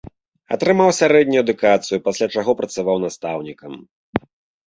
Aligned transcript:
Атрымаў 0.55 0.89
сярэднюю 0.99 1.41
адукацыю, 1.45 1.97
пасля 2.07 2.27
чаго 2.35 2.51
працаваў 2.61 2.95
настаўнікам. 3.05 3.71